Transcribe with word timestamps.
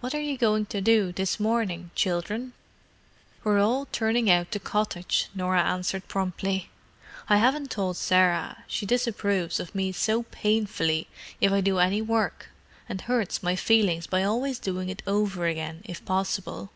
"What 0.00 0.14
are 0.14 0.18
you 0.22 0.38
going 0.38 0.64
to 0.72 0.80
do 0.80 1.12
this 1.12 1.38
morning, 1.38 1.90
children?" 1.94 2.54
"We're 3.44 3.58
all 3.60 3.86
turning 3.92 4.30
out 4.30 4.50
the 4.52 4.58
cottage," 4.58 5.28
Norah 5.34 5.62
answered 5.62 6.08
promptly. 6.08 6.70
"I 7.28 7.36
haven't 7.36 7.70
told 7.70 7.98
Sarah; 7.98 8.64
she 8.66 8.86
disapproves 8.86 9.60
of 9.60 9.74
me 9.74 9.92
so 9.92 10.22
painfully 10.22 11.06
if 11.38 11.52
I 11.52 11.60
do 11.60 11.80
any 11.80 12.00
work, 12.00 12.48
and 12.88 13.02
hurts 13.02 13.42
my 13.42 13.56
feelings 13.56 14.06
by 14.06 14.22
always 14.24 14.58
doing 14.58 14.88
it 14.88 15.02
over 15.06 15.46
again, 15.46 15.82
if 15.84 16.02
possible. 16.02 16.70